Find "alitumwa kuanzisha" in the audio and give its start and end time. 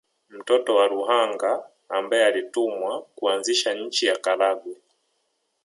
2.25-3.73